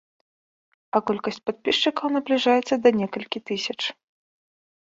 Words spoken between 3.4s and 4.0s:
тысяч.